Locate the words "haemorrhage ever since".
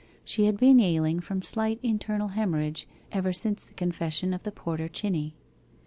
2.29-3.65